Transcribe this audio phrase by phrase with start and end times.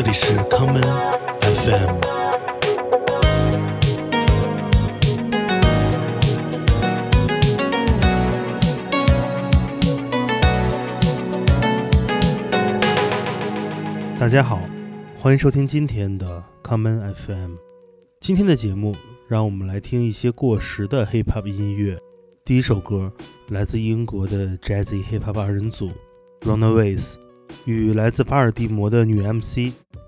[0.00, 0.80] 这里是康门
[1.40, 1.98] FM。
[14.20, 14.60] 大家好，
[15.18, 17.54] 欢迎收听今天的康门 FM。
[18.20, 18.94] 今天的节目，
[19.26, 21.98] 让我们来听一些过时的 Hip Hop 音乐。
[22.44, 23.12] 第一首歌
[23.48, 25.90] 来自英国的 Jazzy Hip Hop 二人组
[26.42, 27.16] Runaways，
[27.64, 29.72] 与来自巴尔的摩的女 MC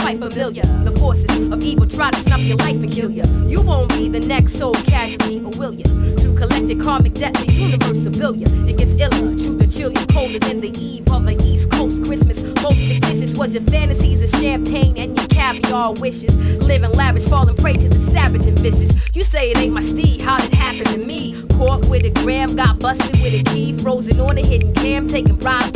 [0.00, 0.62] quite familiar.
[0.84, 3.24] The forces of evil try to snuff your life and kill you.
[3.48, 5.84] You won't be the next soul casualty, or will you?
[5.84, 8.46] To collect your karmic debt, the universe will bill you.
[8.68, 12.02] It gets iller, truth to chill you colder than the eve of an East Coast
[12.04, 12.42] Christmas.
[12.62, 16.34] Most fictitious was your fantasies of champagne and your caviar wishes.
[16.56, 18.90] Living lavish, falling prey to the savage and vicious.
[19.14, 21.42] You say it ain't my steed, how'd it happen to me?
[21.56, 25.36] Caught with a gram, got busted with a key, frozen on a hidden cam, taking
[25.36, 25.70] bribes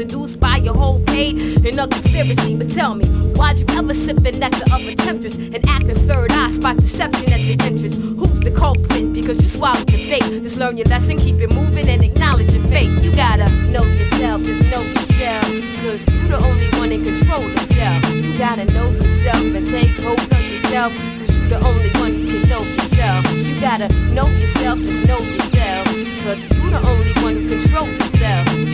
[0.00, 2.56] seduced by your whole paid in a conspiracy.
[2.56, 3.04] But tell me,
[3.36, 6.76] why'd you ever sip the nectar of a temptress and act in third eye, spot
[6.76, 7.96] deception at the entrance?
[7.96, 9.12] Who's the culprit?
[9.12, 10.24] Because you swallowed the fate.
[10.42, 12.88] Just learn your lesson, keep it moving, and acknowledge your fate.
[13.04, 15.44] You gotta know yourself, just know yourself.
[15.84, 18.14] Cause you the only one in control of self.
[18.14, 20.92] You gotta know yourself and take hold of yourself.
[21.18, 23.22] Cause you the only one who can know yourself.
[23.36, 25.84] You gotta know yourself, just know yourself.
[26.24, 28.09] Cause you the only one who control yourself.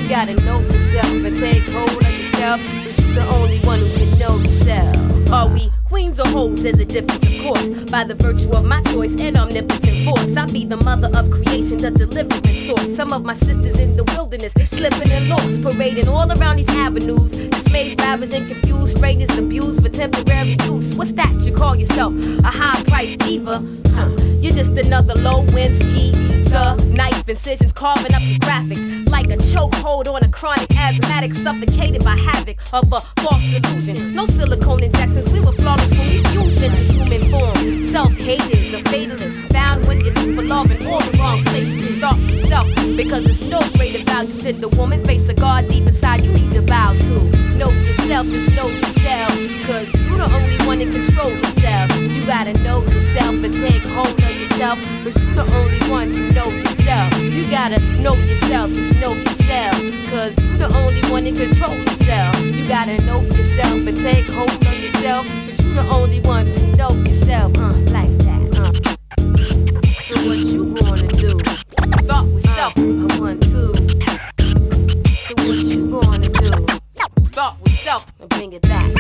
[0.09, 2.61] Gotta know yourself and take hold of yourself.
[2.61, 5.33] Cause you the only one who can know yourself.
[5.33, 6.63] Are we queens or hoes?
[6.63, 7.69] There's a difference, of course.
[7.91, 10.37] By the virtue of my choice and omnipotent force.
[10.37, 12.95] I be the mother of creation, the deliverance source.
[12.95, 17.56] Some of my sisters in the wilderness, slipping and lost, parading all around these avenues.
[17.67, 20.95] Dismayed, ravaged, and confused, strangers abused for temporary use.
[20.95, 22.15] What's that you call yourself?
[22.45, 23.61] A high price diva?
[23.89, 24.09] Huh.
[24.41, 26.13] You're just another low end ski.
[26.95, 32.17] Knife incisions carving up the graphics like a chokehold on a chronic asthmatic, suffocated by
[32.17, 34.15] havoc of a false illusion.
[34.15, 37.85] No silicone injections, we were flawless when we fused into human form.
[37.85, 41.97] Self haters, a fatalist, found when you look for love in all the wrong places.
[41.97, 45.05] Start with self because there's no greater value than the woman.
[45.05, 46.66] Face of God deep inside, you need to.
[48.17, 52.01] Yourself, just know yourself, cause you the only one in control yourself.
[52.01, 56.33] You gotta know yourself and take hold of yourself, cause you the only one who
[56.33, 57.13] know yourself.
[57.21, 59.77] You gotta know yourself, just know yourself,
[60.09, 62.41] cause you the only one in control yourself.
[62.41, 66.67] You gotta know yourself and take hold of yourself, cause you the only one who
[66.75, 68.73] know yourself, uh, like that, uh.
[70.01, 71.39] So what you gonna do?
[72.09, 73.75] Thought with self, I to.
[75.21, 76.67] So what you gonna do?
[77.33, 78.93] Thought with self, and bring it back.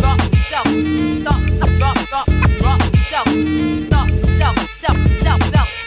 [0.00, 0.66] Thought with self,
[1.24, 1.42] thought,
[1.78, 2.28] thought, thought,
[2.62, 3.28] thought with self,
[3.90, 5.81] self, self, self, self, self.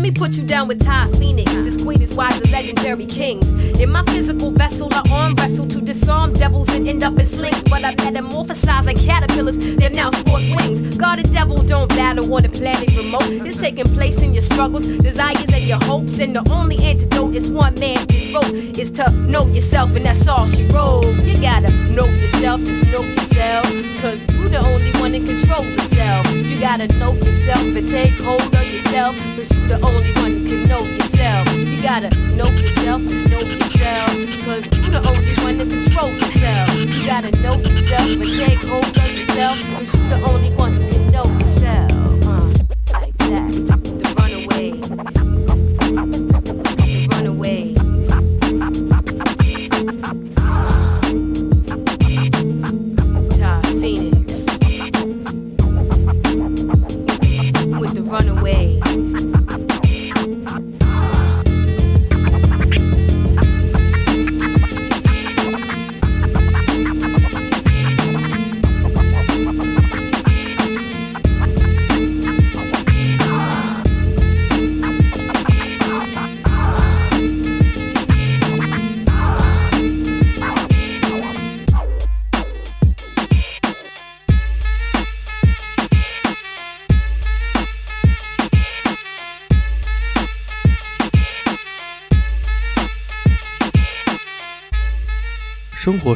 [0.00, 1.52] Let me put you down with Ty Phoenix.
[1.52, 3.44] This queen is wise as legendary kings.
[3.78, 7.62] In my physical vessel, I arm wrestle to disarm devils and end up in slings.
[7.64, 10.96] But I metamorphosize like caterpillars, They're now sport wings.
[10.96, 13.46] God and devil don't battle on a planet remote.
[13.46, 16.18] It's taking place in your struggles, desires, and your hopes.
[16.18, 17.98] And the only antidote is one man
[18.32, 21.04] vote is to know yourself, and that's all she wrote.
[21.26, 23.66] You gotta know yourself, just know yourself.
[24.00, 26.32] Cause you're the only one in control yourself.
[26.34, 29.16] You gotta know yourself and take hold of yourself.
[29.36, 31.44] Cause you the only one who can know yourself.
[31.56, 34.10] You gotta know yourself, just know yourself.
[34.44, 36.74] Cause you the only one in control yourself.
[36.74, 39.56] You gotta know yourself and take hold of yourself.
[39.74, 40.99] Cause you the only one who can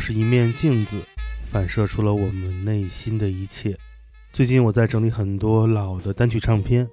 [0.06, 1.00] 是一面镜子，
[1.46, 3.74] 反射出了我们内心的一切。
[4.34, 6.86] 最近我在整理很多老的单曲唱片，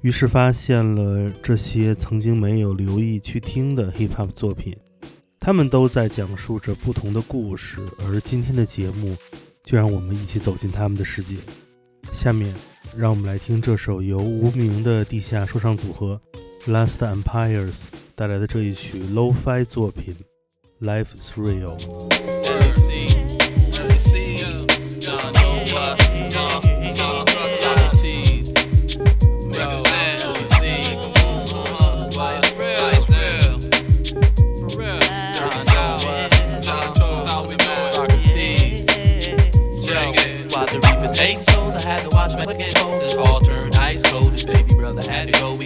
[0.00, 4.76] 于是发现了这些曾经没有留意去听的 hip hop 作品，
[5.40, 7.80] 他们都在讲述着不同的故事。
[7.98, 9.16] 而今天的节目，
[9.64, 11.38] 就让我们一起走进他们的世界。
[12.12, 12.54] 下面，
[12.96, 16.20] 让我们来听这首由无名的地下说唱组合
[16.68, 20.14] Last Empires 带来的这一曲 Lo-Fi 作品
[20.86, 21.76] 《Life's Real》。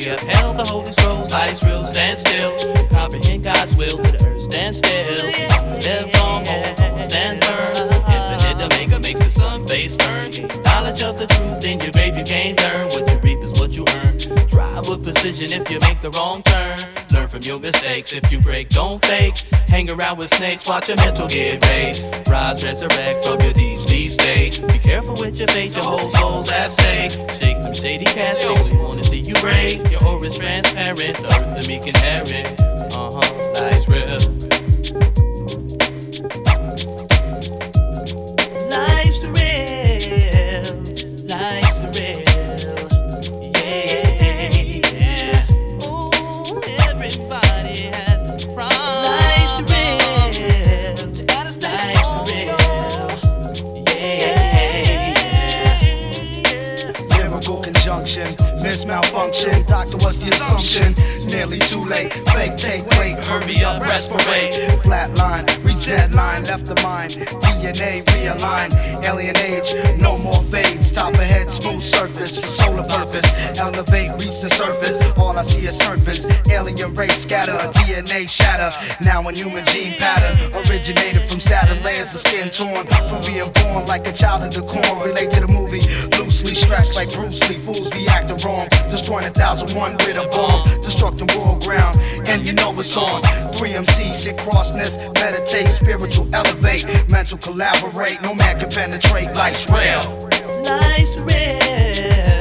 [0.07, 2.55] We upheld the holy scrolls, ice real, stand still.
[2.91, 5.03] Comprehend God's will to the earth, stand still.
[5.83, 7.91] Live long, hold on, stand firm.
[8.07, 10.31] Infinite Omega makes the sun face burn.
[10.63, 12.85] Knowledge of the truth in your grave, you can't learn.
[12.85, 14.47] What you reap is what you earn.
[14.47, 16.79] Drive with precision if you make the wrong turn.
[17.37, 18.15] From your mistakes.
[18.15, 19.37] If you break, don't fake.
[19.69, 22.03] Hang around with snakes, watch your mental get raised.
[22.31, 24.63] Rise, resurrect from your deep, deep state.
[24.67, 27.11] Be careful with your fate, your whole soul's at stake.
[27.39, 29.77] Shake them shady cats, they only wanna see you break.
[29.91, 32.59] Your aura's transparent, the earth the meek inherit.
[32.97, 33.26] Uh huh,
[66.37, 67.13] line, left the mind.
[67.41, 68.71] DNA realign,
[69.05, 70.93] alien age, no more fades.
[70.93, 73.27] Top ahead, smooth surface for solar purpose.
[73.59, 75.11] Elevate, reach the surface.
[75.17, 76.27] All I see is serpents.
[76.49, 78.71] Alien race scatter, DNA shatter.
[79.05, 82.87] Now a human gene pattern, originated from Saturn layers of skin torn.
[83.09, 85.09] From being born like a child of the corn.
[85.09, 85.81] Relate to the movie,
[86.47, 87.57] loosely stressed like Bruce Lee.
[87.57, 88.69] Fools be acting wrong.
[88.89, 90.67] Destroying a thousand one with a bomb.
[90.81, 91.99] Destructing world ground,
[92.29, 93.23] and you know it's on.
[93.53, 98.23] Three MCs sit crossness, meditate, spiritual elevate, mental collaborate.
[98.23, 99.35] No man can penetrate.
[99.35, 100.31] Life's real.
[100.63, 102.36] Life's real.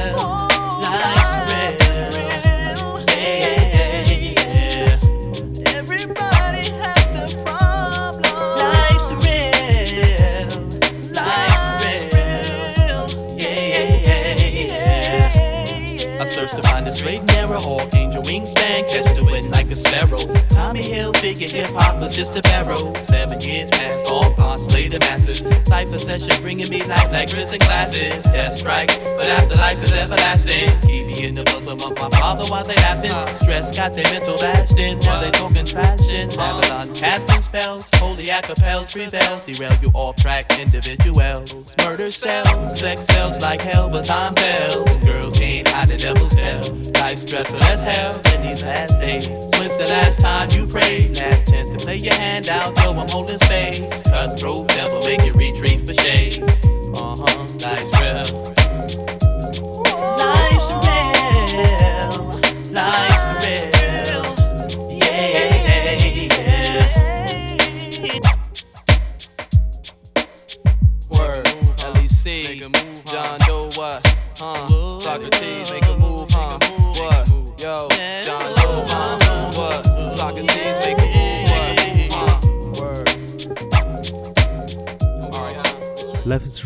[16.96, 19.35] Straight narrow, all angel wingspan, catch the wind
[19.66, 20.38] like a sparrow.
[20.48, 22.94] Tommy Hill figure hip hop was just a barrow.
[23.04, 25.38] Seven years past, all parts slay the masses.
[25.66, 28.22] Cypher session bringing me light like prison classes.
[28.24, 30.70] Death strikes, but afterlife is everlasting.
[30.80, 33.10] Keep me in the bosom of my father while they laughing.
[33.36, 36.36] Stress got their mental bashed in while they talking trashing.
[36.36, 39.40] Babylon casting spells, holy acapels prevail.
[39.40, 41.74] Derail you off track individuals.
[41.84, 44.96] Murder cells, sex cells like hell, but time tells.
[44.96, 46.62] Girls can't hide the devil's tell.
[47.02, 49.28] Life stressful as hell in these last days.
[49.58, 51.16] When's the last time you prayed?
[51.16, 53.80] Last chance to play your hand out, yo, I'm holding space.
[54.02, 56.42] Cutthroat devil, make you retreat for shade.
[56.96, 59.75] Uh huh, life's real.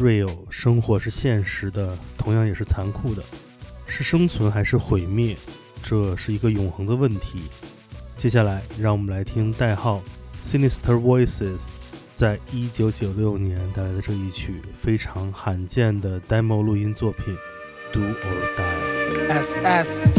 [0.00, 3.22] real 生活是现实的同样也是残酷的。
[3.86, 5.36] 是生存还是毁灭
[5.82, 7.44] 这是一个永恒的问题。
[8.16, 10.02] 接下来让我们来听代号
[10.42, 11.66] sinister voices
[12.14, 17.34] 在一九九六年带来的这一曲非常罕见的 demo 录音作品
[17.92, 20.18] do or die ss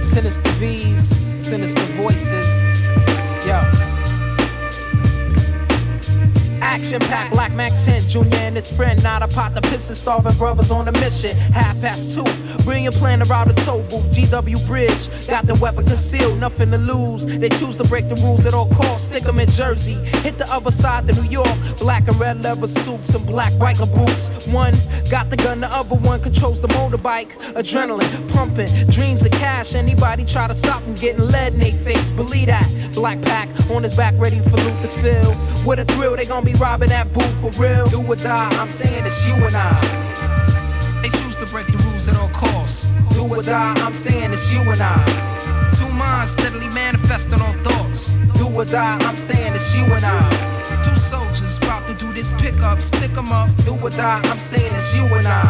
[0.00, 2.86] sinister vs sinister voices.
[3.44, 3.89] Yeah
[6.70, 7.00] Action.
[7.00, 9.02] Pack, Black Mac 10, Junior and his friend.
[9.02, 11.36] Not a pot piss and starving brothers on a mission.
[11.36, 12.24] Half past two,
[12.62, 14.08] bring your plan around the tow booth.
[14.12, 17.26] GW Bridge, got the weapon concealed, nothing to lose.
[17.26, 19.06] They choose to break the rules at all costs.
[19.06, 21.56] Stick 'em in Jersey, hit the other side to New York.
[21.78, 24.30] Black and red leather suits and black biker boots.
[24.46, 24.74] One
[25.10, 27.30] got the gun, the other one controls the motorbike.
[27.54, 29.74] Adrenaline pumping, dreams of cash.
[29.74, 32.10] Anybody try to stop them getting lead in they face.
[32.10, 32.68] Believe that.
[32.94, 35.34] Black pack on his back, ready for loot to fill.
[35.66, 37.86] With a thrill, they gonna be robbing that booth for real.
[37.88, 39.72] Do or die, I'm saying it's you and I.
[41.02, 42.86] They choose to break the rules at all costs.
[43.14, 45.00] Do or die, I'm saying it's you and I.
[45.78, 48.12] Two minds steadily manifesting all thoughts.
[48.36, 50.20] Do or die, I'm saying it's you and I.
[50.84, 53.48] Two soldiers about to do this pickup, stick 'em up.
[53.64, 55.42] Do or die, I'm saying it's you and I.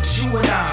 [0.00, 0.68] It's you and I.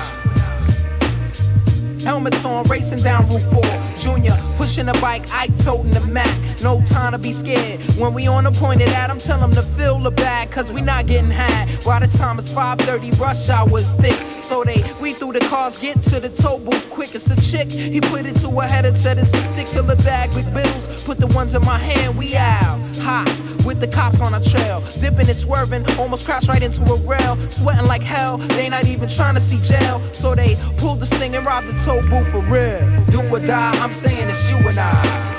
[2.04, 3.64] Helmets on, racing down Route 4.
[4.00, 6.45] Junior, pushing a bike, Ike toting the Mac.
[6.62, 7.80] No time to be scared.
[7.98, 10.72] When we on the point of that, I'm telling them to fill the bag, cause
[10.72, 11.68] we not getting high.
[11.84, 14.18] While this time is 5:30, rush hour is thick.
[14.40, 17.14] So they we through the cars, get to the tow booth quick.
[17.16, 17.72] It's a chick.
[17.72, 20.52] He put it to her head and said it's a stick to the bag with
[20.54, 20.88] bills.
[21.04, 22.80] Put the ones in my hand, we out.
[22.98, 23.30] Hot
[23.66, 24.82] with the cops on our trail.
[25.02, 27.38] Dipping and swerving, almost crashed right into a rail.
[27.50, 30.02] Sweating like hell, they not even trying to see jail.
[30.14, 32.80] So they pulled the sting and robbed the tow booth for real.
[33.10, 35.35] Do or die, I'm saying it's you and I.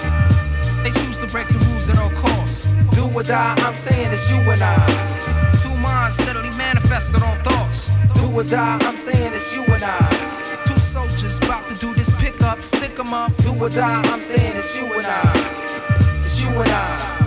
[0.86, 2.68] They choose to break the rules at all costs.
[2.94, 5.58] Do or die, I'm saying it's you and I.
[5.60, 7.90] Two minds steadily manifested on thoughts.
[8.14, 10.62] Do or die, I'm saying it's you and I.
[10.64, 13.34] Two soldiers about to do this pickup, stick 'em up.
[13.42, 16.18] Do or die, I'm saying it's you and I.
[16.18, 17.25] It's you and I.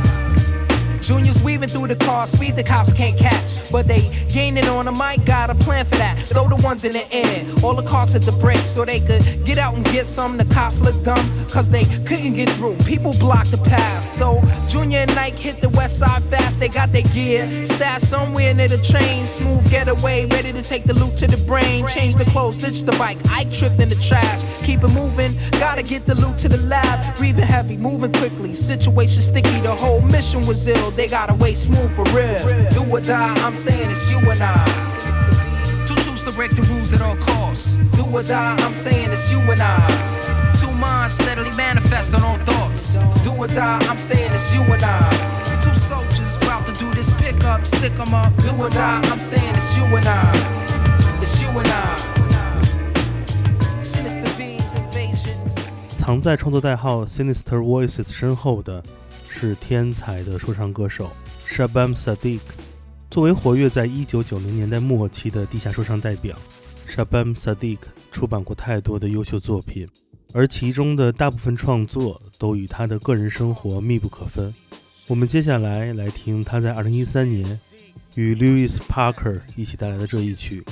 [1.09, 3.55] Juniors weaving through the car, speed the cops can't catch.
[3.71, 6.19] But they gaining on the mic, got a plan for that.
[6.27, 9.23] Throw the ones in the air, all the cars at the brakes so they could
[9.43, 10.37] get out and get some.
[10.37, 12.75] The cops look dumb, cause they couldn't get through.
[12.85, 14.05] People blocked the path.
[14.05, 17.65] So Junior and Nike hit the west side fast, they got their gear.
[17.65, 21.87] Stashed somewhere near the train, smooth getaway, ready to take the loot to the brain.
[21.87, 24.43] Change the clothes, ditch the bike, I tripped in the trash.
[24.63, 27.17] Keep it moving, gotta get the loot to the lab.
[27.17, 31.90] Breathing heavy, moving quickly, situation sticky, the whole mission was ill They gotta wait smooth
[31.96, 32.38] for real.
[32.70, 34.56] Do or die, I'm saying it's you and I.
[35.86, 37.76] Two choose to break the rules at all costs.
[37.96, 39.78] Do or die, I'm saying it's you and I.
[40.60, 42.96] Two minds steadily manifesting on thoughts.
[43.24, 45.00] Do or die, I'm saying it's you and I.
[45.62, 48.32] Two soldiers about to do this pickup, stick 'em up.
[48.44, 50.22] Do or die, I'm saying it's you and I.
[51.20, 51.96] It's you and I.
[53.82, 55.36] Sinister Beings Invasion.
[55.96, 58.82] 藏在创作代号 Sinister Voices 身后的
[59.39, 61.09] 是天才的说唱歌手
[61.47, 62.41] Shabam Sadiq。
[63.09, 66.37] 作为活跃在1990年代末期的地下说唱代表
[66.89, 67.77] ，Shabam Sadiq
[68.11, 69.87] 出版过太多的优秀作品，
[70.33, 74.53] 而其中的大部分创作都与他的个人生活密不可分。
[75.07, 77.59] 我们接下来来听他在2013年
[78.15, 80.63] 与 Lewis Parker 一起带来的这一曲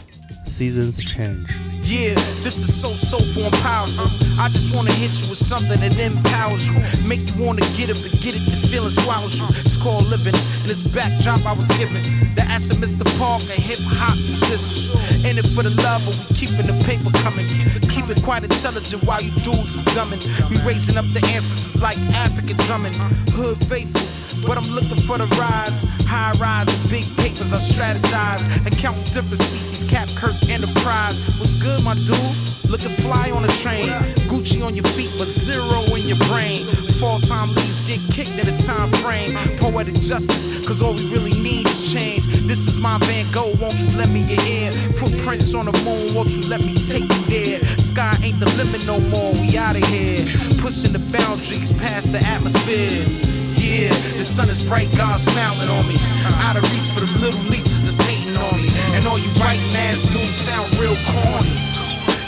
[0.49, 1.45] 《Seasons Change》。
[1.87, 4.11] Yeah, this is so so and powerful.
[4.37, 6.75] I just wanna hit you with something that empowers you.
[7.07, 9.47] Make you wanna get up and get it, the feeling swallows you.
[9.63, 12.03] It's called living, and this backdrop I was given.
[12.35, 13.07] The ass of Mr.
[13.17, 14.91] Parker, hip hop musicians.
[15.23, 17.47] In it for the love, but we keeping the paper coming.
[17.87, 20.19] Keep it quite intelligent while you dudes is dumbing.
[20.51, 22.93] We raising up the ancestors like African drumming.
[23.31, 27.53] Hood faithful but I'm looking for the rise, high rise and big papers.
[27.53, 29.83] I strategize and count different species.
[29.89, 31.17] Cap Kirk Enterprise.
[31.39, 32.35] What's good, my dude?
[32.69, 33.87] Looking fly on a train.
[34.27, 36.65] Gucci on your feet, but zero in your brain.
[36.99, 39.35] Fall time leaves get kicked in its time frame.
[39.57, 42.25] Poetic justice, cause all we really need is change.
[42.47, 44.71] This is my Van Gogh, won't you let me your ear?
[44.99, 47.59] Footprints on the moon, won't you let me take you there?
[47.77, 50.25] Sky ain't the limit no more, we out of here.
[50.59, 53.36] Pushing the boundaries past the atmosphere.
[53.77, 56.01] Yeah, the sun is bright, God smiling on me.
[56.41, 58.73] Out of reach for the little leeches that's hating on me.
[58.97, 61.53] And all you writing ass dudes sound real corny.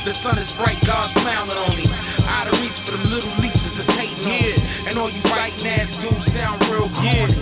[0.06, 1.90] The sun is bright, God smiling on me.
[2.38, 4.62] Out of reach for the little leeches that's hating on me.
[4.86, 7.34] And all you writing ass dudes sound real corny.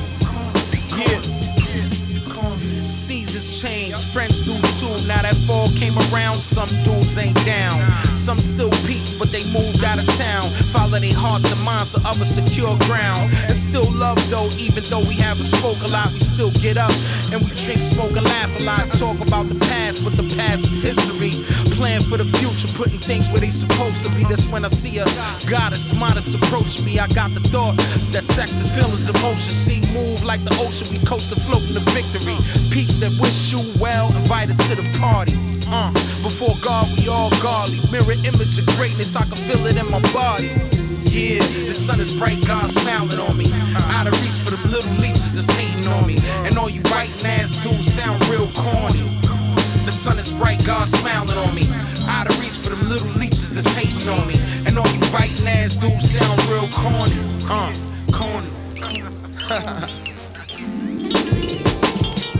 [0.95, 1.37] Yeah.
[3.07, 4.91] Seasons change, friends do too.
[5.07, 7.79] Now that fall came around, some dudes ain't down.
[8.11, 10.43] Some still peeps, but they moved out of town.
[10.75, 13.31] Follow their hearts and minds to other secure ground.
[13.47, 16.91] And still love though, even though we haven't spoke a lot, we still get up
[17.31, 18.83] and we drink, smoke, and laugh a lot.
[18.99, 21.31] Talk about the past, but the past is history.
[21.79, 24.27] Plan for the future, putting things where they supposed to be.
[24.27, 25.07] That's when I see a
[25.47, 26.99] goddess, modest approach me.
[26.99, 27.79] I got the thought
[28.11, 29.55] that sex is feelings, emotion.
[29.55, 32.35] See, move like the ocean, we coast to floating to victory.
[32.67, 35.33] Peeps that wish you well, invited to the party.
[35.69, 35.91] Uh,
[36.23, 37.77] before God, we all godly.
[37.91, 40.49] Mirror image of greatness, I can feel it in my body.
[41.05, 43.51] Yeah, the sun is bright, God smiling on me.
[43.93, 46.17] Out of reach for the little leeches that's hating on me.
[46.45, 49.05] And all you writing ass dudes sound real corny.
[49.85, 51.69] The sun is bright, God smiling on me.
[52.09, 54.35] Out of reach for them little leeches that's hating on me.
[54.65, 57.17] And all you writing ass dudes sound real corny.
[57.45, 57.73] Uh,
[58.11, 58.49] corny.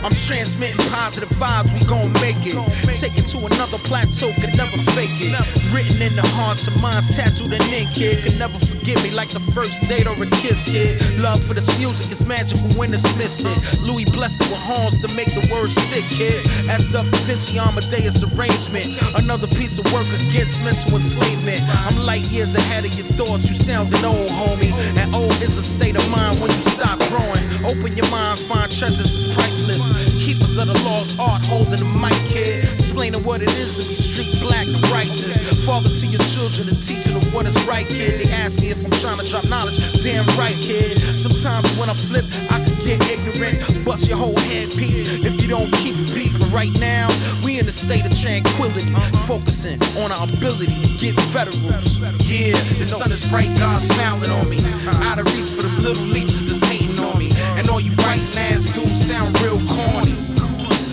[0.04, 2.56] I'm transmitting positive vibes, we gon' make it.
[2.98, 5.34] Take it to another plateau, could never fake it.
[5.74, 8.24] Written in the hearts and minds, tattooed and ink, kid.
[8.24, 10.96] Could never forget me like the first date or a kiss, kid.
[11.20, 13.58] Love for this music is magical when it's missed it.
[13.84, 16.40] Lewis blessed it with horns to make the words stick, kid.
[16.72, 18.96] As the Vinci Amadeus arrangement.
[19.20, 21.60] Another piece of work against mental enslavement.
[21.84, 24.72] I'm light years ahead of your thoughts, you sounding old, homie.
[24.96, 27.44] And old is a state of mind when you stop growing.
[27.68, 29.84] Open your mind, find treasures is priceless.
[30.24, 32.64] Keepers of the lost art, holding the mic, kid.
[32.80, 35.36] Explaining what it is to be street black and righteous.
[35.68, 38.24] Father to your children and teaching them what is right, kid.
[38.24, 39.78] They ask me if I'm trying to drop knowledge.
[40.04, 40.98] Damn right, kid.
[41.18, 43.58] Sometimes when I flip, I can get ignorant.
[43.86, 46.38] Bust your whole headpiece if you don't keep peace.
[46.38, 47.10] But right now,
[47.44, 48.94] we in a state of tranquility.
[49.26, 52.00] Focusing on our ability to get federals.
[52.30, 54.60] Yeah, the sun is bright, God smiling on me.
[55.08, 57.32] Out of reach for them little leeches that's hating on me.
[57.58, 60.16] And all you writing ass dudes sound real corny.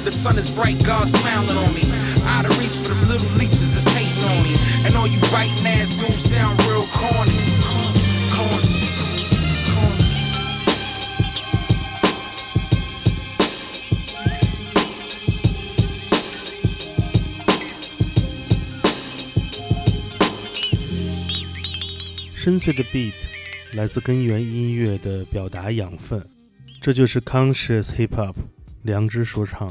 [0.05, 1.85] The sun is bright, God smiling on me.
[2.29, 4.57] Out of reach for them little leeches that's hating on me.
[4.85, 6.85] And all you writing ass dudes sound real.
[6.93, 7.64] Corny.
[22.45, 23.15] 深邃的 beat
[23.73, 26.23] 来自根源音乐的表达养分，
[26.79, 28.35] 这就是 conscious hip hop
[28.83, 29.67] 良知说唱。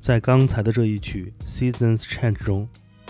[0.00, 2.66] 在刚才的这一曲 Seasons Change 中，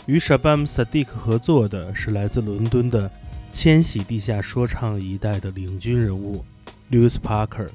[0.06, 3.08] 与 Shabam Sadiq 合作的是来自伦敦的
[3.52, 6.44] 千禧地下说唱一代的领军人物
[6.90, 7.68] Lewis Parker。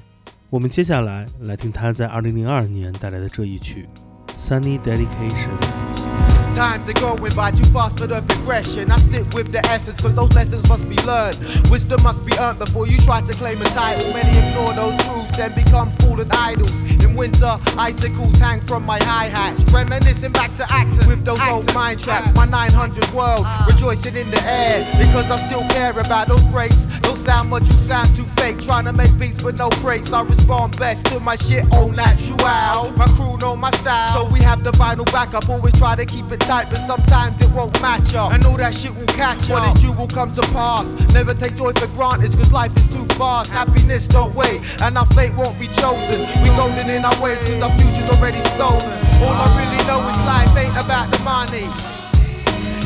[0.50, 3.88] 我们接下来来听他在2002年带来的这一曲
[4.36, 6.31] Sunny Dedications。
[6.52, 8.90] Times are going by too fast for the progression.
[8.90, 11.38] I stick with the essence, cause those lessons must be learned.
[11.70, 14.12] Wisdom must be earned before you try to claim a title.
[14.12, 16.82] Many ignore those truths, then become fallen idols.
[17.02, 19.72] In winter, icicles hang from my hi hats.
[19.72, 22.34] Reminiscing back to acting with those old mind traps.
[22.34, 23.66] My 900 world ah.
[23.68, 26.86] rejoicing in the air because I still care about those breaks.
[27.00, 28.60] Don't sound much, you sound too fake.
[28.60, 30.12] Trying to make beats but no breaks.
[30.12, 32.92] I respond best to my shit au natural.
[32.92, 35.48] My crew know my style, so we have the vinyl backup.
[35.48, 38.32] Always try to keep it tight, but sometimes it won't match up.
[38.32, 39.60] And all that shit will catch up.
[39.60, 40.94] What is due will come to pass.
[41.12, 43.52] Never take joy for granted, cause life is too fast.
[43.52, 46.20] Happiness don't wait, and our fate won't be chosen.
[46.42, 48.82] We golden in our ways, cause our future's already stolen.
[49.22, 51.68] All I really know is life ain't about the money.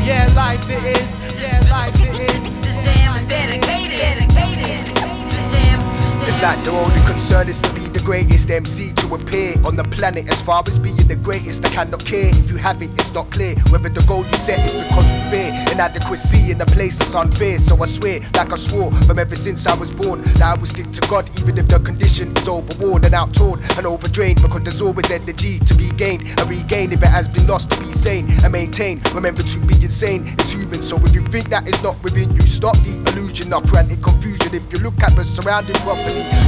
[0.05, 1.17] Yeah, life it is.
[1.41, 2.49] Yeah, life it is.
[2.63, 3.99] The jam is dedicated.
[3.99, 4.86] dedicated.
[6.29, 9.85] It's like their only concern is to be the greatest MC to appear on the
[9.85, 10.29] planet.
[10.29, 12.31] As far as being the greatest, I cannot care.
[12.31, 15.21] If you have it, it's not clear whether the goal you set is because you
[15.31, 17.61] fear inadequacy in a place that's unfair.
[17.61, 20.67] So I swear, like I swore from ever since I was born, that I will
[20.67, 24.43] stick to God even if the condition is overworn and outtorn and overdrained.
[24.43, 27.81] Because there's always energy to be gained and regained if it has been lost to
[27.81, 29.01] be sane and maintain.
[29.15, 30.83] Remember to be insane is human.
[30.83, 34.55] So if you think that it's not within you, stop the illusion of frantic confusion.
[34.57, 35.77] If you look at the surrounding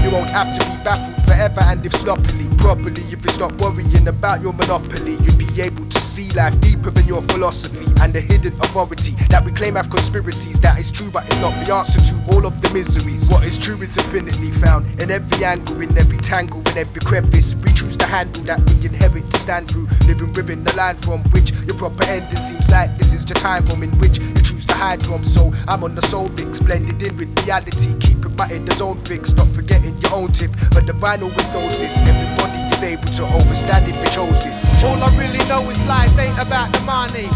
[0.02, 3.02] you won't have to be baffled forever and if sloppily, properly.
[3.12, 7.07] If you stop worrying about your monopoly, you'd be able to see life deeper than
[7.07, 10.61] your philosophy and the hidden authority that we claim have conspiracies.
[10.61, 13.28] That is true, but it's not the answer to all of the miseries.
[13.28, 17.54] What is true is infinitely found in every angle, in every tangle, in every crevice.
[17.57, 21.22] We choose to handle that we inherit to stand through, living within the land from
[21.31, 24.66] which your proper ending seems like this is the time bomb in which you choose
[24.66, 25.24] to hide from.
[25.24, 29.37] So I'm on the soul mix, blended in with reality, keeping my the zone fixed,
[29.37, 30.53] not forgetting your own tip.
[30.73, 31.99] But the vinyl always knows this.
[32.07, 34.59] Everybody is able to overstand if they chose this.
[34.85, 37.29] All I really know is life ain't about the money.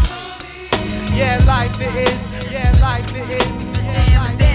[1.13, 2.29] Yeah, life it is.
[2.49, 3.59] Yeah, life it is.
[3.59, 4.52] Yeah, life is it is.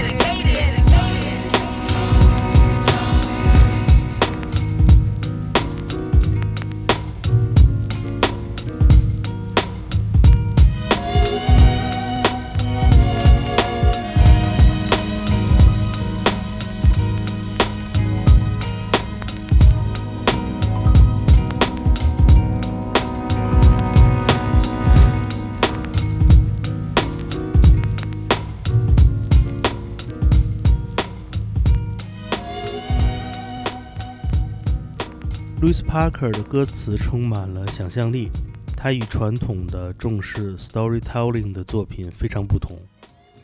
[35.89, 38.29] Parker 的歌词充满了想象力，
[38.77, 42.77] 他与传统的重视 storytelling 的作品非常不同。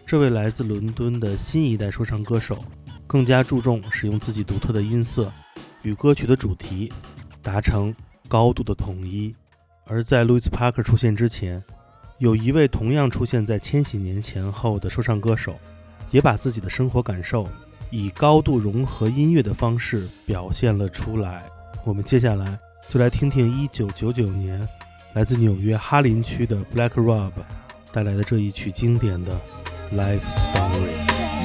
[0.05, 2.63] 这位来自伦敦的新一代说唱歌手，
[3.07, 5.33] 更加注重使用自己独特的音色
[5.81, 6.93] 与歌曲的主题，
[7.41, 7.91] 达成
[8.27, 9.33] 高度的统一。
[9.87, 11.63] 而在 Louis Parker 出现之前，
[12.19, 15.59] 有一位同样出现在千禧年前后的说唱歌手，
[16.11, 17.49] 也把自己的生活感受
[17.89, 21.49] 以高度融合音乐的方式表现了出来。
[21.85, 22.45] 我们接下来
[22.89, 24.67] 就来听听1999年
[25.13, 27.31] 来自纽约哈林区的 Black Rob
[27.91, 29.31] 带来的这一曲经典的
[29.95, 30.89] 《Life Story》。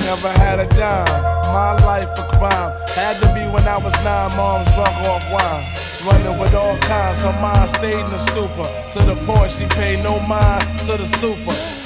[0.01, 1.05] Never had a dime,
[1.53, 2.73] my life a crime.
[2.97, 5.63] Had to be when I was nine, mom's drunk off wine.
[6.07, 8.67] Running with all kinds, her mind stayed in the stupor.
[8.93, 11.80] To the point she paid no mind to the super.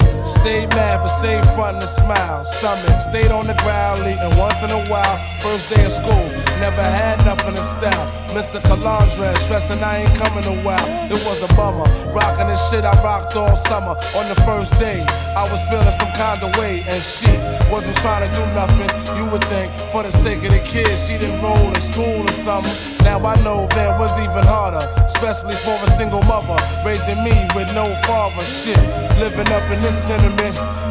[0.45, 2.45] Stayed mad, but stayed front and smile.
[2.45, 5.17] Stomach stayed on the ground, eating once in a while.
[5.39, 6.25] First day of school,
[6.61, 8.05] never had nothing in style.
[8.29, 8.61] Mr.
[8.61, 10.85] Calandra, stressing I ain't coming a while.
[11.09, 11.89] It was a bummer.
[12.13, 13.95] Rocking the shit I rocked all summer.
[14.13, 15.01] On the first day,
[15.35, 17.31] I was feeling some kind of way, and she
[17.71, 18.91] wasn't trying to do nothing.
[19.17, 22.35] You would think, for the sake of the kids, she didn't roll in school or
[22.45, 22.75] something.
[23.03, 27.73] Now I know that was even harder, especially for a single mother raising me with
[27.73, 28.41] no father.
[28.41, 28.77] Shit,
[29.17, 30.34] living up in this tenement,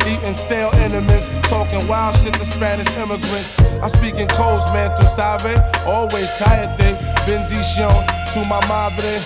[0.06, 3.60] eating stale enemies, talking wild shit to Spanish immigrants.
[3.82, 9.20] I speak in codes, man, tu sabe, always cállate, bendición to my madre.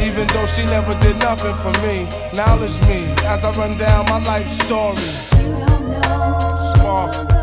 [0.00, 4.18] Even though she never did nothing for me, knowledge me as I run down my
[4.24, 4.96] life story.
[5.42, 7.37] You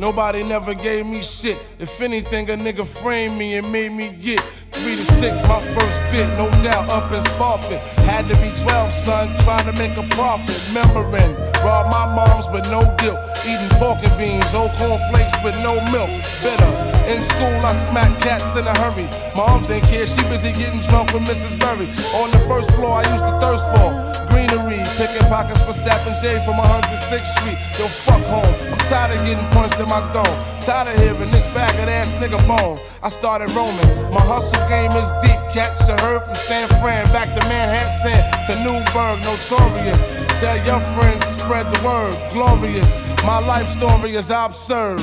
[0.00, 1.58] Nobody never gave me shit.
[1.78, 4.40] If anything, a nigga framed me and made me get
[4.72, 5.42] three to six.
[5.46, 7.78] My first bit, no doubt, up in Spofford.
[8.08, 10.56] Had to be 12, son, trying to make a profit.
[10.72, 13.20] Remembering, robbed my mom's with no guilt.
[13.44, 16.10] Eating pork and beans, old cornflakes with no milk.
[16.42, 16.72] Bitter.
[17.12, 19.08] In school, I smack cats in a hurry.
[19.36, 21.58] Moms ain't care, she busy getting drunk with Mrs.
[21.60, 21.88] Berry.
[22.20, 24.80] On the first floor, I used to thirst for greenery.
[24.96, 27.58] Picking pockets for Sap and J from 106th Street.
[27.76, 28.54] Yo, fuck home.
[28.72, 30.38] I'm tired of getting punched in my dome.
[30.60, 32.78] Tired of hearing this faggot ass nigga bone.
[33.02, 34.12] I started roaming.
[34.14, 35.38] My hustle game is deep.
[35.52, 39.98] Catch a herd from San Fran back to Manhattan to Newburgh, notorious.
[40.40, 42.16] Tell your friends, spread the word.
[42.32, 43.00] Glorious.
[43.24, 45.00] My life story is absurd.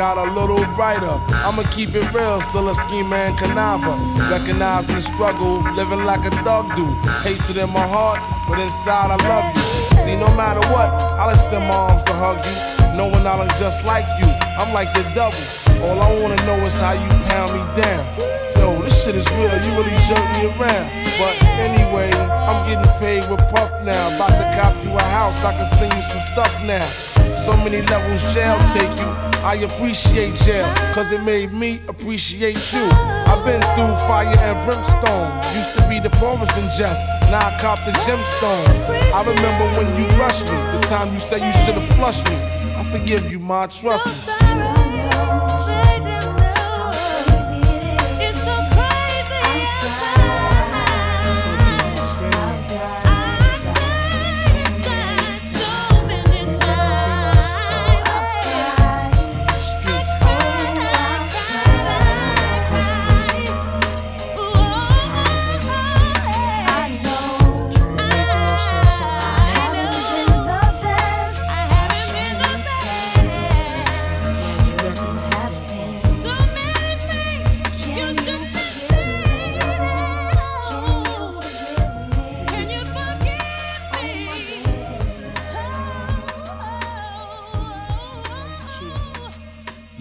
[0.00, 1.12] Got a little brighter.
[1.44, 3.92] I'ma keep it real, still a schemer and conniver.
[4.32, 6.88] Recognizing the struggle, living like a thug do.
[7.20, 8.16] Hatred in my heart,
[8.48, 9.60] but inside I love you.
[10.00, 10.88] See, no matter what,
[11.20, 12.96] I'll extend my arms to hug you.
[12.96, 15.44] Knowing I look just like you, I'm like the double.
[15.84, 18.00] All I wanna know is how you pound me down.
[18.56, 20.88] Yo, this shit is real, you really jerk me around.
[21.20, 22.08] But anyway,
[22.48, 24.16] I'm getting paid with Puff now.
[24.16, 27.19] About to cop you a house, I can send you some stuff now.
[27.36, 29.10] So many levels jail take you.
[29.42, 32.88] I appreciate jail, cause it made me appreciate you.
[33.26, 35.32] I've been through fire and brimstone.
[35.56, 36.96] Used to be the poorest in Jeff,
[37.30, 39.12] now I cop the gemstone.
[39.14, 42.36] I remember when you rushed me, the time you said you should've flushed me.
[42.36, 44.79] I forgive you, ma, trust me.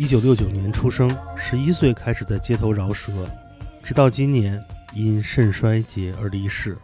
[0.10, 3.30] 九六九年出生，十一岁开始在街头饶舌，
[3.84, 4.60] 直到今年
[4.96, 6.76] 因肾衰竭而离世。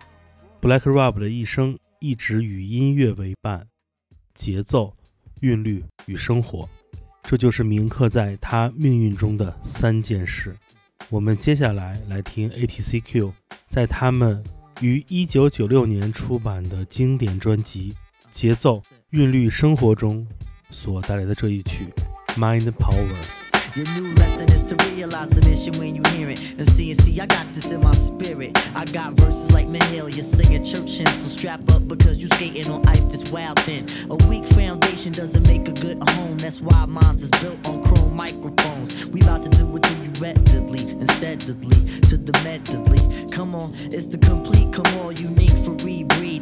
[0.61, 3.65] Black Rob 的一生一直与音乐为伴，
[4.35, 4.95] 节奏、
[5.41, 6.69] 韵律与生活，
[7.23, 10.55] 这就是铭刻在他命运中的三件事。
[11.09, 13.31] 我们接下来来听 ATCQ
[13.69, 14.43] 在他们
[14.81, 17.91] 于1996年出版的经典专辑
[18.29, 20.27] 《节奏、韵律、生活》中
[20.69, 21.85] 所带来的这一曲
[22.37, 26.39] 《Mind the Power》。Your new lesson is to realize the mission when you hear it.
[26.57, 28.57] And see and see, I got this in my spirit.
[28.75, 32.85] I got verses like Mahalia singing church hymns, so strap up because you skating on
[32.87, 33.85] ice this wild thin.
[34.09, 36.37] A weak foundation doesn't make a good home.
[36.37, 39.05] That's why mine's is built on chrome microphones.
[39.07, 41.75] We about to do it to you readily and steadily
[42.09, 43.29] to the medley.
[43.29, 45.54] Come on, it's the complete, come on, unique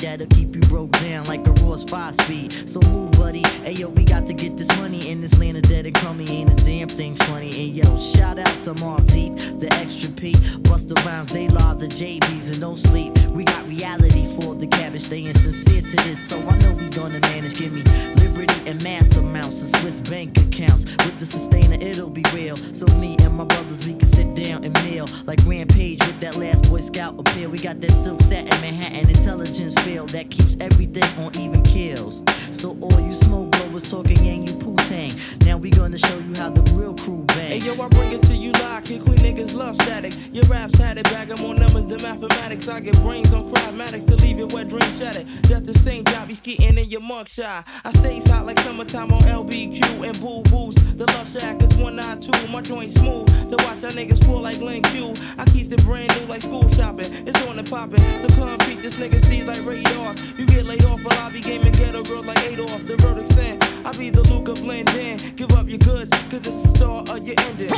[0.04, 2.52] that'll keep you broke down like a Ross 5 speed.
[2.70, 3.44] So move, buddy.
[3.64, 6.30] Hey yo, we got to get this money in this land of dead and crummy.
[6.30, 7.48] Ain't a damn thing funny.
[7.48, 10.34] And yo, shout out to Mark Deep, the extra P.
[10.64, 13.18] Bust the rhymes, they law the JBs and no sleep.
[13.30, 16.20] We got reality for the cabbage, staying sincere to this.
[16.20, 17.58] So I know we gonna manage.
[17.58, 17.84] Give me
[18.16, 20.84] liberty and mass amounts and Swiss bank accounts.
[21.06, 22.58] With the sustainer, it'll be real.
[22.58, 25.08] So me and my brothers, we can sit down and meal.
[25.26, 27.50] Like Rampage with that last Boy Scout appeal.
[27.50, 32.24] We got that silk satin Manhattan intelligence that keeps everything on even kills.
[32.52, 35.12] So all you smoke blowers talking yang, you poo tang.
[35.46, 37.24] Now we gonna show you how the real crew
[37.54, 38.84] Hey yo, I bring it to you live.
[38.84, 40.12] Kick queen niggas love static.
[40.32, 42.68] Your raps had it, bag 'em on numbers, the mathematics.
[42.68, 45.28] I get brains on cryomatics to leave your wet dream shattered.
[45.44, 47.68] Just the same job, you skiing in your mug shot.
[47.86, 50.74] I stays hot like summertime on LBQ and boo boos.
[50.98, 52.48] The love shack is 192.
[52.48, 55.14] My joint smooth to watch y'all niggas fall like Link Q.
[55.38, 57.06] I keep it brand new like school shopping.
[57.28, 58.02] It's on and popping.
[58.22, 60.18] So come beat this nigga see like radars.
[60.40, 62.82] You get laid off while I be gaming ghetto girls like Adolf.
[62.88, 65.36] The verdict saying I be the Luca blend in.
[65.36, 67.70] Give up your goods, cause it's the start of your ending.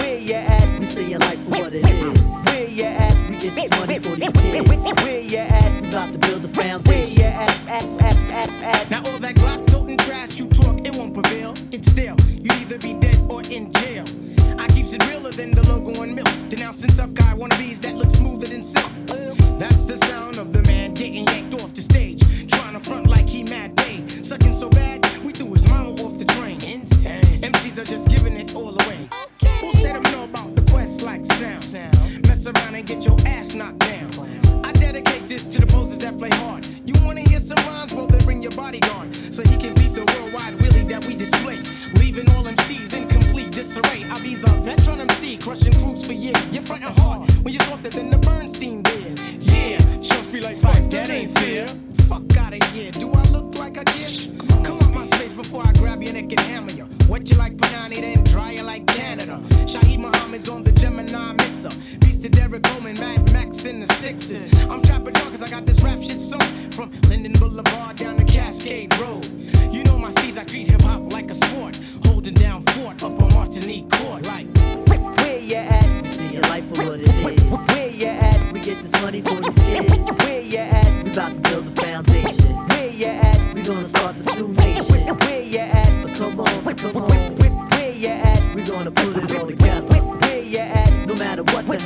[0.00, 0.78] Where you at?
[0.78, 2.20] We see your life for what it is.
[2.46, 3.30] Where you at?
[3.30, 5.04] We get this money for these kids.
[5.04, 5.82] Where you at?
[5.82, 6.84] We about to build a foundation.
[6.84, 7.68] Where you at?
[7.68, 8.90] At, at, at, at.
[8.90, 11.54] Now all that Glock toting trash you talk, it won't prevail.
[11.72, 14.04] It's still, you either be dead or in jail.
[14.58, 16.28] I keeps it realer than the logo on milk.
[16.48, 18.90] Denouncing tough guy wannabes that look smoother than silk.
[19.58, 22.20] That's the sound of the man getting yanked off the stage.
[22.50, 24.10] Trying to front like he mad paid.
[24.24, 26.62] Sucking so bad, we threw his mama off the train.
[26.64, 27.22] Insane.
[27.42, 28.05] MCs are just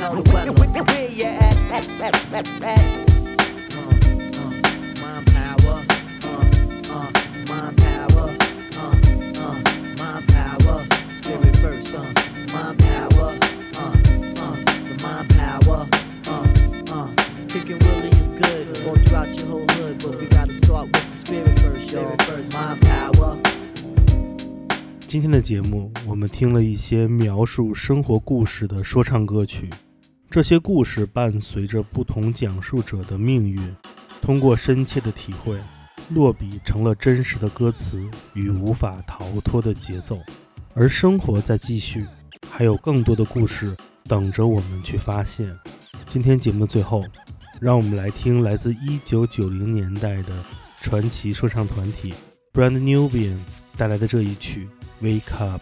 [0.00, 0.82] hell the weather.
[0.84, 1.56] Where you at?
[1.70, 2.80] At, at, at, at.
[3.74, 3.80] Uh,
[4.36, 4.50] uh,
[5.00, 5.76] mind power.
[6.24, 6.40] Uh,
[6.92, 7.08] uh,
[7.48, 8.26] mind power.
[8.76, 8.94] Uh,
[9.40, 9.56] uh,
[9.98, 10.76] mind power.
[11.10, 11.94] Spirit first.
[11.94, 12.02] Uh,
[12.52, 13.28] mind power.
[13.76, 13.92] Uh,
[14.36, 15.88] uh, the mind power.
[16.26, 16.46] Uh,
[16.92, 17.08] uh.
[17.48, 18.66] Kicking Willie is good.
[18.86, 22.16] All throughout your whole hood, but we gotta start with the spirit first, y'all.
[22.18, 23.38] First, mind power.
[25.08, 29.70] 今天的节目，我们听了一些描述生活故事的说唱歌曲，
[30.31, 33.59] 这些故事伴随着不同讲述者的命运，
[34.21, 35.59] 通过深切的体会，
[36.11, 38.01] 落笔成了真实的歌词
[38.33, 40.17] 与无法逃脱的节奏。
[40.73, 42.07] 而生活在继续，
[42.49, 45.53] 还有更多的故事等着我们去发现。
[46.05, 47.03] 今天节目最后，
[47.59, 50.29] 让我们来听来自1990年代的
[50.79, 52.13] 传奇说唱团体
[52.53, 53.39] Brand Nubian
[53.75, 54.69] 带来的这一曲
[55.05, 55.61] 《Wake Up》。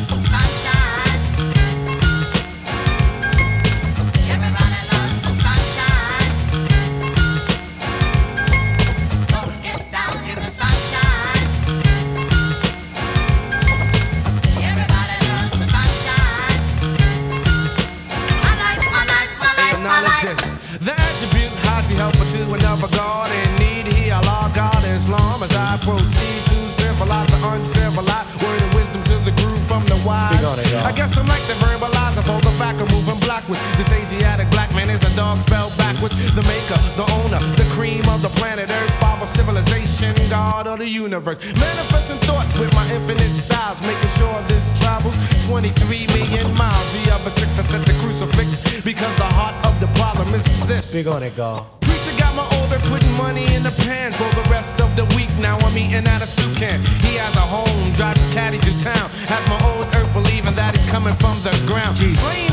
[35.11, 36.15] Black man is a dog spelled backwards.
[36.35, 40.87] The maker, the owner, the cream of the planet Earth, father civilization, God of the
[40.87, 41.39] universe.
[41.53, 45.15] Manifesting thoughts with my infinite styles, making sure this travels
[45.47, 46.87] 23 million miles.
[47.03, 50.91] The other six I set the crucifix because the heart of the problem is this.
[50.91, 51.65] Speak on it, God.
[51.81, 55.29] Preacher got my older putting money in the pan for the rest of the week.
[55.41, 56.79] Now I'm eating out of soup can.
[57.03, 59.09] He has a home, drives his caddy to town.
[59.27, 61.97] Has my old earth believing that he's coming from the ground.
[61.97, 62.50] Slain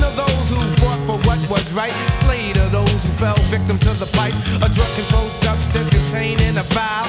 [3.18, 4.34] fell victim to the pipe.
[4.62, 7.06] A drug controlled substance containing a vial.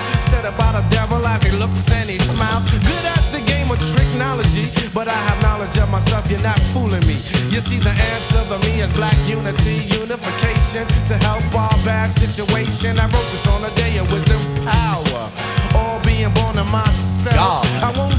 [0.50, 2.64] Up by the devil as he looks and he smiles.
[2.72, 6.32] Good at the game of tricknology, but I have knowledge of myself.
[6.32, 7.14] You're not fooling me.
[7.54, 12.98] You see, the answer to me is black unity, unification to help our bad situation.
[12.98, 15.30] I wrote this on a day of wisdom power.
[15.76, 17.36] All being born of myself.
[17.36, 17.68] God.
[17.84, 18.19] I won't diss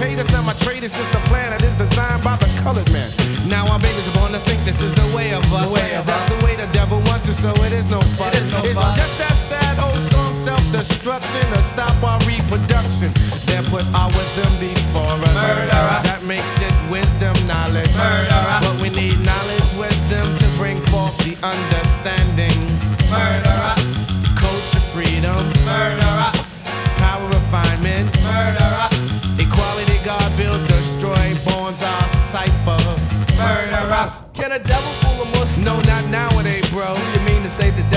[0.00, 0.18] brother to be paid.
[0.20, 3.08] It's not my trade, it's just a plan that is designed by the colored man.
[3.48, 5.68] Now our babies are born to think this is the way of us.
[5.68, 6.40] The way of That's us.
[6.40, 8.32] the way the devil wants it, so it is no fun.
[8.32, 8.96] It is no it's fuss.
[8.96, 13.12] just that sad old song, self-destruction, to stop our reproduction.
[13.48, 15.34] They put our wisdom before us.
[15.34, 16.00] Murderer.
[16.04, 17.92] That makes it wisdom knowledge.
[17.96, 18.60] Murderer.
[18.60, 22.19] But we need knowledge, wisdom to bring forth the understanding.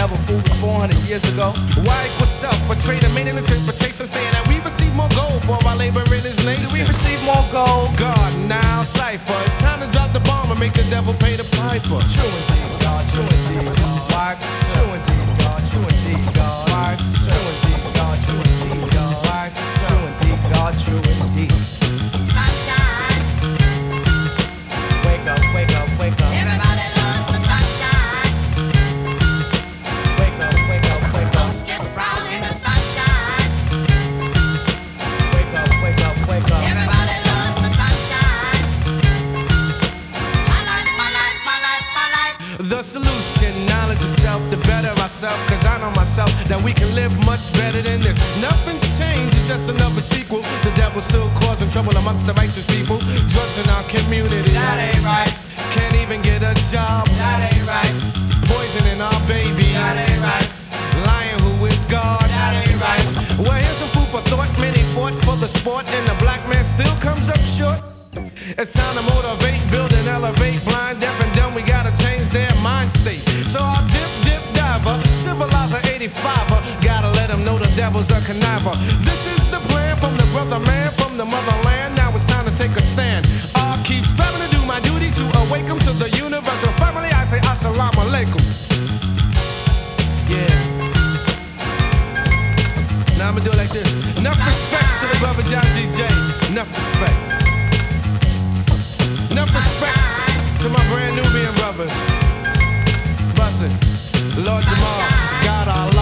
[0.04, 1.56] Devil fooled us 400 years ago?
[1.88, 2.60] Why equal self?
[2.68, 6.20] A trader made an interpretation saying that we receive more gold for our labor in
[6.20, 6.68] his nation.
[6.68, 7.96] Do we receive more gold?
[7.96, 9.32] God now cipher.
[9.48, 12.04] It's time to drop the bomb and make the devil pay the piper.
[12.12, 13.04] True indeed, God.
[13.16, 13.72] True indeed,
[14.12, 14.36] God.
[14.76, 15.62] True indeed, God.
[15.72, 17.00] True indeed, God.
[17.00, 18.18] True indeed, God.
[18.28, 19.52] True indeed, God.
[19.56, 20.74] True indeed, God.
[20.84, 21.03] True
[45.24, 45.50] ourselves.
[45.50, 48.16] Cause I know myself that we can live much better than this.
[48.42, 50.42] Nothing's changed, it's just another sequel.
[50.64, 53.00] The devil's still causing trouble amongst the righteous people.
[53.32, 54.52] Drugs in our community.
[54.52, 55.32] That ain't right.
[55.72, 57.08] Can't even get a job.
[57.20, 57.96] That ain't right.
[58.52, 59.74] Poisoning our babies.
[59.74, 60.48] That ain't right.
[61.08, 62.24] Lying who is God.
[62.40, 63.06] That ain't right.
[63.40, 64.52] Well, here's some food for thought.
[64.60, 67.80] Many fought for the sport, and the black man still comes up short.
[68.14, 70.60] It's time to motivate, build and elevate.
[70.68, 71.33] Blind, deaf, and
[76.10, 78.76] civilizer 85er, gotta let them know the devil's a conniver.
[79.04, 81.96] This is the plan from the brother man from the motherland.
[81.96, 83.26] Now it's time to take a stand.
[83.56, 87.10] I keep striving to do my duty to awaken to the universal family.
[87.10, 88.44] I say assalamu alaikum.
[90.28, 90.52] Yeah.
[93.18, 93.88] Now I'ma do it like this.
[94.20, 96.14] Enough respects to the brother Jazzy Jay.
[96.52, 97.20] Enough respect.
[99.32, 100.04] Enough respect
[100.62, 101.96] to my brand Nubian brothers.
[103.38, 103.74] Buzzin',
[104.46, 105.00] Lord Jamar,
[105.44, 105.93] God Allah.